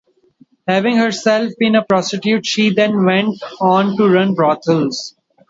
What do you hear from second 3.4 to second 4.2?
on to